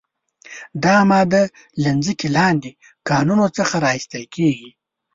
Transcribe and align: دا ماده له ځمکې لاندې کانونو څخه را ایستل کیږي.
دا 0.83 0.97
ماده 1.11 1.43
له 1.83 1.91
ځمکې 2.03 2.27
لاندې 2.37 2.71
کانونو 3.09 3.45
څخه 3.57 3.75
را 3.83 3.89
ایستل 3.97 4.23
کیږي. 4.35 4.69